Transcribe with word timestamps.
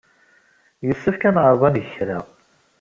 Yessefk 0.87 1.23
ad 1.27 1.33
neɛreḍ 1.35 1.61
ad 1.67 1.73
neg 1.75 1.85
kra. 1.93 2.19